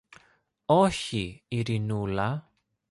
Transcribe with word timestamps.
Όχι, 0.65 1.43
Ειρηνούλα. 1.47 2.51